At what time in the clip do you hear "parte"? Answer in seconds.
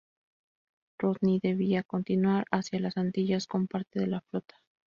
3.67-3.99